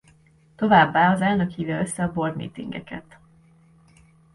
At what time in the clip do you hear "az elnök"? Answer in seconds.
1.11-1.51